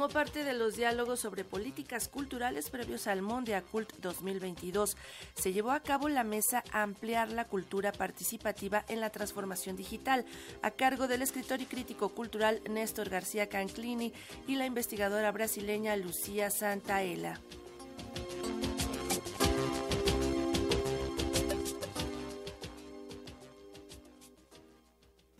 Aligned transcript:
como 0.00 0.08
parte 0.08 0.44
de 0.44 0.54
los 0.54 0.76
diálogos 0.76 1.20
sobre 1.20 1.44
políticas 1.44 2.08
culturales 2.08 2.70
previos 2.70 3.06
al 3.06 3.20
Mondia 3.20 3.60
Cult 3.60 3.92
2022. 3.98 4.96
Se 5.34 5.52
llevó 5.52 5.72
a 5.72 5.80
cabo 5.80 6.08
la 6.08 6.24
mesa 6.24 6.64
Ampliar 6.72 7.30
la 7.30 7.44
cultura 7.44 7.92
participativa 7.92 8.82
en 8.88 9.00
la 9.00 9.10
transformación 9.10 9.76
digital, 9.76 10.24
a 10.62 10.70
cargo 10.70 11.06
del 11.06 11.20
escritor 11.20 11.60
y 11.60 11.66
crítico 11.66 12.08
cultural 12.08 12.62
Néstor 12.70 13.10
García 13.10 13.50
Canclini 13.50 14.14
y 14.48 14.56
la 14.56 14.64
investigadora 14.64 15.30
brasileña 15.32 15.94
Lucía 15.96 16.50
Santaella. 16.50 17.38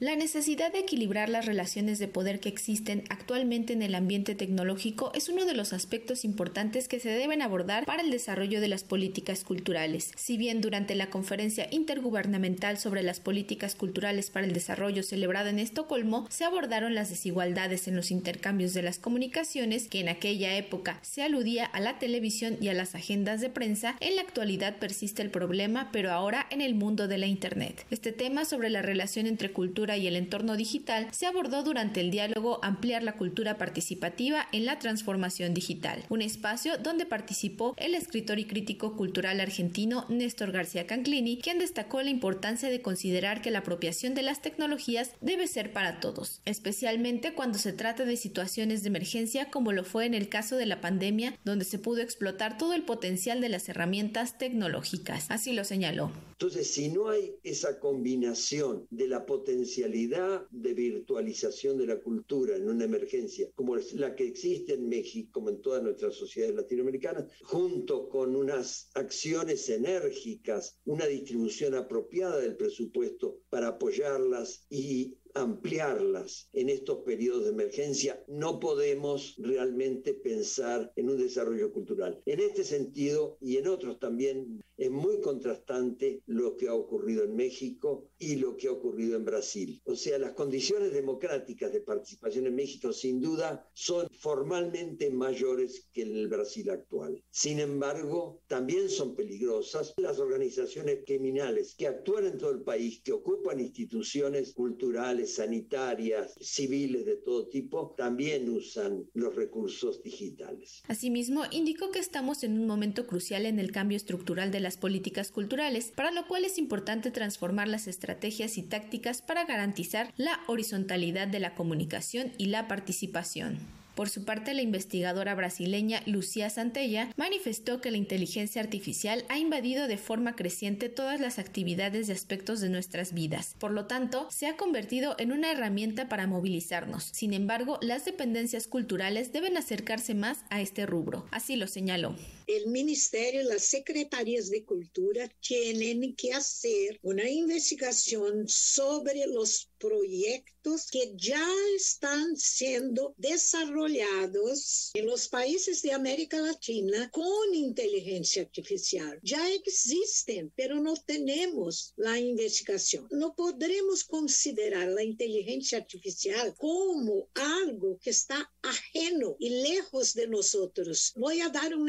La 0.01 0.17
necesidad 0.17 0.73
de 0.73 0.79
equilibrar 0.79 1.29
las 1.29 1.45
relaciones 1.45 1.99
de 1.99 2.09
poder 2.09 2.41
que 2.41 2.49
existen 2.49 3.05
actualmente 3.11 3.75
en 3.75 3.83
el 3.83 3.95
ambiente 3.95 4.35
tecnológico 4.35 5.13
es 5.15 5.29
uno 5.29 5.45
de 5.45 5.53
los 5.53 5.75
aspectos 5.75 6.25
importantes 6.25 6.89
que 6.89 6.99
se 6.99 7.11
deben 7.11 7.43
abordar 7.43 7.85
para 7.85 8.01
el 8.01 8.11
desarrollo 8.11 8.63
de 8.63 8.69
las 8.69 8.83
políticas 8.83 9.45
culturales. 9.45 10.13
Si 10.17 10.39
bien 10.39 10.63
durante 10.63 10.95
la 10.95 11.11
conferencia 11.11 11.69
intergubernamental 11.71 12.79
sobre 12.79 13.03
las 13.03 13.21
políticas 13.21 13.75
culturales 13.75 14.31
para 14.31 14.47
el 14.47 14.55
desarrollo 14.55 15.03
celebrada 15.03 15.51
en 15.51 15.59
Estocolmo 15.59 16.27
se 16.31 16.45
abordaron 16.45 16.95
las 16.95 17.11
desigualdades 17.11 17.87
en 17.87 17.95
los 17.95 18.11
intercambios 18.11 18.73
de 18.73 18.81
las 18.81 18.99
comunicaciones, 18.99 19.87
que 19.87 20.01
en 20.01 20.09
aquella 20.09 20.57
época 20.57 20.99
se 21.03 21.23
aludía 21.23 21.67
a 21.67 21.79
la 21.79 21.99
televisión 21.99 22.57
y 22.59 22.69
a 22.69 22.75
las 22.75 22.95
agendas 22.95 23.43
de 23.43 23.51
prensa, 23.51 23.99
en 24.01 24.17
la 24.17 24.23
actualidad 24.23 24.79
persiste 24.79 25.21
el 25.21 25.31
problema, 25.31 25.91
pero 25.93 26.11
ahora 26.11 26.47
en 26.49 26.63
el 26.63 26.75
mundo 26.75 27.07
de 27.07 27.19
la 27.19 27.27
Internet. 27.27 27.85
Este 27.91 28.13
tema 28.13 28.47
sobre 28.47 28.71
la 28.71 28.81
relación 28.81 29.27
entre 29.27 29.53
cultura 29.53 29.90
y 29.97 30.07
el 30.07 30.17
entorno 30.17 30.57
digital 30.57 31.09
se 31.13 31.27
abordó 31.27 31.63
durante 31.63 32.01
el 32.01 32.11
diálogo 32.11 32.59
Ampliar 32.63 33.03
la 33.03 33.17
cultura 33.17 33.59
participativa 33.59 34.47
en 34.53 34.65
la 34.65 34.79
transformación 34.79 35.55
digital, 35.55 36.05
un 36.09 36.23
espacio 36.23 36.79
donde 36.79 37.07
participó 37.07 37.75
el 37.77 37.95
escritor 37.95 38.39
y 38.39 38.45
crítico 38.45 38.97
cultural 38.97 39.41
argentino 39.41 40.07
Néstor 40.09 40.53
García 40.53 40.87
Canclini, 40.87 41.39
quien 41.39 41.59
destacó 41.59 42.03
la 42.03 42.11
importancia 42.11 42.69
de 42.69 42.83
considerar 42.83 43.43
que 43.43 43.51
la 43.51 43.61
apropiación 43.61 44.15
de 44.15 44.23
las 44.23 44.43
tecnologías 44.43 45.13
debe 45.21 45.47
ser 45.47 45.73
para 45.73 46.01
todos, 46.01 46.41
especialmente 46.45 47.35
cuando 47.35 47.59
se 47.59 47.73
trata 47.73 48.05
de 48.05 48.17
situaciones 48.17 48.83
de 48.83 48.89
emergencia 48.89 49.51
como 49.51 49.73
lo 49.73 49.85
fue 49.85 50.07
en 50.07 50.15
el 50.15 50.29
caso 50.29 50.57
de 50.57 50.67
la 50.67 50.81
pandemia, 50.81 51.39
donde 51.45 51.65
se 51.65 51.79
pudo 51.79 52.01
explotar 52.01 52.59
todo 52.59 52.75
el 52.75 52.83
potencial 52.83 53.41
de 53.41 53.49
las 53.49 53.69
herramientas 53.69 54.39
tecnológicas. 54.39 55.27
Así 55.31 55.53
lo 55.53 55.65
señaló. 55.65 56.13
Entonces, 56.33 56.71
si 56.71 56.89
no 56.89 57.11
hay 57.11 57.35
esa 57.45 57.79
combinación 57.79 58.87
de 58.91 59.09
la 59.09 59.27
potencialidad 59.27 59.80
de 59.89 60.75
virtualización 60.75 61.79
de 61.79 61.87
la 61.87 62.01
cultura 62.01 62.57
en 62.57 62.69
una 62.69 62.85
emergencia 62.85 63.49
como 63.55 63.77
la 63.77 64.15
que 64.15 64.27
existe 64.27 64.75
en 64.75 64.89
México, 64.89 65.31
como 65.33 65.51
en 65.51 65.61
todas 65.63 65.83
nuestras 65.83 66.15
sociedades 66.15 66.57
latinoamericanas, 66.57 67.31
junto 67.43 68.09
con 68.09 68.37
unas 68.37 68.91
acciones 68.95 69.69
enérgicas, 69.69 70.79
una 70.85 71.07
distribución 71.07 71.75
apropiada 71.75 72.39
del 72.39 72.57
presupuesto 72.57 73.41
para 73.49 73.69
apoyarlas 73.69 74.67
y 74.69 75.17
ampliarlas 75.35 76.49
en 76.53 76.69
estos 76.69 76.99
periodos 76.99 77.45
de 77.45 77.51
emergencia, 77.51 78.23
no 78.29 78.61
podemos 78.61 79.35
realmente 79.39 80.15
pensar 80.15 80.93
en 80.97 81.11
un 81.11 81.19
desarrollo 81.19 81.73
cultural. 81.73 82.21
En 82.27 82.41
este 82.41 82.65
sentido 82.65 83.37
y 83.41 83.57
en 83.57 83.69
otros 83.69 83.99
también 83.99 84.63
es 84.77 84.91
muy 84.91 85.21
contrastante 85.21 86.23
lo 86.27 86.57
que 86.57 86.69
ha 86.69 86.75
ocurrido 86.75 87.25
en 87.25 87.37
México 87.37 88.09
y 88.19 88.37
lo 88.37 88.57
que 88.57 88.69
ha 88.69 88.73
ocurrido 88.73 89.17
en 89.17 89.27
Brasil. 89.27 89.81
O 89.85 89.95
sea, 89.95 90.19
las 90.19 90.33
condiciones 90.33 90.93
democráticas 90.93 91.73
de 91.73 91.83
participación 91.83 92.47
en 92.47 92.55
México 92.55 92.91
sin 92.93 93.21
duda 93.21 93.69
son 93.75 94.09
formalmente 94.11 95.11
mayores 95.11 95.87
que 95.93 96.03
en 96.03 96.17
el 96.17 96.29
Brasil 96.29 96.71
actual. 96.71 97.23
Sin 97.31 97.61
embargo, 97.61 98.41
también 98.47 98.89
son 98.89 99.15
peligrosas 99.15 99.93
las 99.99 100.19
organizaciones 100.19 101.01
criminales 101.05 101.75
que 101.77 101.87
actúan 101.87 102.27
en 102.27 102.39
todo 102.39 102.51
el 102.51 102.63
país, 102.63 103.03
que 103.03 103.13
ocupan 103.13 103.61
instituciones 103.61 104.55
culturales, 104.55 105.30
sanitarias, 105.35 106.35
civiles 106.41 107.05
de 107.07 107.17
todo 107.17 107.49
tipo, 107.49 107.95
también 107.97 108.49
usan 108.49 109.05
los 109.15 109.35
recursos 109.35 110.03
digitales. 110.03 110.83
Asimismo, 110.89 111.45
indicó 111.51 111.91
que 111.91 111.99
estamos 111.99 112.43
en 112.45 112.59
un 112.59 112.67
momento 112.67 113.07
crucial 113.07 113.47
en 113.47 113.59
el 113.59 113.73
cambio 113.73 113.97
estructural 113.97 114.51
de 114.51 114.61
las 114.61 114.77
políticas 114.77 115.31
culturales, 115.31 115.93
para 115.95 116.11
lo 116.11 116.27
cual 116.27 116.45
es 116.45 116.59
importante 116.59 117.11
transformar 117.11 117.69
las 117.69 117.87
estrategias 117.87 118.59
y 118.59 118.63
tácticas 118.63 119.23
para 119.23 119.45
garantizar 119.45 120.13
la 120.17 120.41
horizontalidad 120.49 121.29
de 121.29 121.41
la 121.41 121.55
comunicación 121.55 122.33
y 122.39 122.47
la 122.47 122.69
participación. 122.69 123.80
Por 124.01 124.09
su 124.09 124.25
parte, 124.25 124.55
la 124.55 124.63
investigadora 124.63 125.35
brasileña 125.35 126.03
Lucía 126.07 126.49
Santella 126.49 127.13
manifestó 127.19 127.83
que 127.83 127.91
la 127.91 127.99
inteligencia 127.99 128.63
artificial 128.63 129.27
ha 129.29 129.37
invadido 129.37 129.89
de 129.89 129.99
forma 129.99 130.37
creciente 130.37 130.89
todas 130.89 131.21
las 131.21 131.39
actividades 131.39 132.09
y 132.09 132.13
aspectos 132.13 132.63
de 132.63 132.71
nuestras 132.71 133.13
vidas. 133.13 133.57
Por 133.59 133.73
lo 133.73 133.85
tanto, 133.85 134.27
se 134.31 134.47
ha 134.47 134.57
convertido 134.57 135.17
en 135.19 135.33
una 135.33 135.53
herramienta 135.53 136.09
para 136.09 136.27
movilizarnos. 136.27 137.11
Sin 137.13 137.35
embargo, 137.35 137.79
las 137.83 138.07
dependencias 138.07 138.67
culturales 138.69 139.35
deben 139.35 139.59
acercarse 139.59 140.15
más 140.15 140.47
a 140.49 140.63
este 140.63 140.87
rubro. 140.87 141.27
Así 141.31 141.57
lo 141.57 141.67
señaló. 141.67 142.17
El 142.53 142.67
Ministerio 142.67 143.43
y 143.43 143.45
las 143.45 143.63
Secretarías 143.63 144.51
de 144.51 144.65
Cultura 144.65 145.31
tienen 145.41 146.17
que 146.17 146.33
hacer 146.33 146.99
una 147.01 147.31
investigación 147.31 148.49
sobre 148.49 149.25
los 149.29 149.71
proyectos 149.79 150.91
que 150.91 151.13
ya 151.17 151.49
están 151.77 152.37
siendo 152.37 153.15
desarrollados 153.17 154.91
en 154.95 155.07
los 155.07 155.29
países 155.29 155.81
de 155.83 155.93
América 155.93 156.41
Latina 156.41 157.09
con 157.13 157.55
inteligencia 157.55 158.43
artificial. 158.43 159.19
Ya 159.23 159.49
existen, 159.53 160.53
pero 160.57 160.83
no 160.83 160.95
tenemos 161.07 161.95
la 161.97 162.19
investigación. 162.19 163.07
No 163.11 163.35
podremos 163.35 164.05
considerar 164.05 164.89
la 164.89 165.05
inteligencia 165.05 165.79
artificial 165.79 166.55
como 166.59 167.29
algo 167.35 167.99
que 168.03 168.11
está 168.11 168.53
ajeno 168.63 169.37
y 169.39 169.51
lejos 169.63 170.15
de 170.15 170.27
nosotros. 170.27 171.13
Voy 171.17 171.41
a 171.41 171.49
dar 171.49 171.75
un 171.75 171.89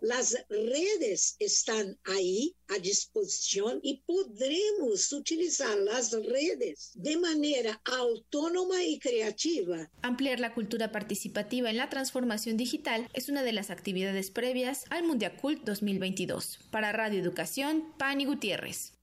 Las 0.00 0.36
redes 0.48 1.36
están 1.38 1.98
ahí 2.04 2.54
a 2.68 2.78
disposición 2.78 3.80
y 3.82 4.02
podremos 4.06 5.12
utilizar 5.12 5.76
las 5.78 6.12
redes 6.12 6.92
de 6.94 7.16
manera 7.16 7.80
autónoma 7.84 8.82
y 8.84 8.98
creativa. 8.98 9.90
Ampliar 10.02 10.40
la 10.40 10.54
cultura 10.54 10.92
participativa 10.92 11.70
en 11.70 11.76
la 11.76 11.90
transformación 11.90 12.56
digital 12.56 13.08
es 13.12 13.28
una 13.28 13.42
de 13.42 13.52
las 13.52 13.70
actividades 13.70 14.30
previas 14.30 14.84
al 14.90 15.04
Mundiacult 15.04 15.62
2022. 15.64 16.58
Para 16.70 16.92
Radio 16.92 17.20
Educación, 17.20 17.92
Pani 17.98 18.24
Gutiérrez. 18.24 18.95